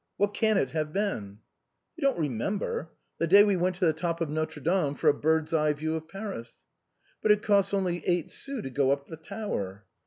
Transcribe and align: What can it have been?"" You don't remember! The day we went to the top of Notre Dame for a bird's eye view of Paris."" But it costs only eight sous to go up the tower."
What 0.17 0.33
can 0.33 0.57
it 0.57 0.71
have 0.71 0.91
been?"" 0.91 1.37
You 1.95 2.01
don't 2.01 2.17
remember! 2.17 2.89
The 3.19 3.27
day 3.27 3.43
we 3.43 3.55
went 3.55 3.75
to 3.75 3.85
the 3.85 3.93
top 3.93 4.19
of 4.19 4.31
Notre 4.31 4.59
Dame 4.59 4.95
for 4.95 5.09
a 5.09 5.13
bird's 5.13 5.53
eye 5.53 5.73
view 5.73 5.93
of 5.93 6.07
Paris."" 6.07 6.63
But 7.21 7.29
it 7.31 7.43
costs 7.43 7.71
only 7.71 8.01
eight 8.07 8.31
sous 8.31 8.63
to 8.63 8.71
go 8.71 8.89
up 8.89 9.05
the 9.05 9.15
tower." 9.17 9.85